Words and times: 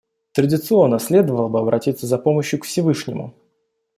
Традиционно 0.31 0.97
следовало 0.97 1.47
бы 1.47 1.59
обратиться 1.59 2.07
за 2.07 2.17
помощью 2.17 2.57
к 2.57 2.63
Всевышнему. 2.65 3.35